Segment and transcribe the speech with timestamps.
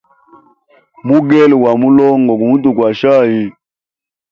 [1.07, 3.43] Mugele gwa gu mulongo, gumutukwasha ayi?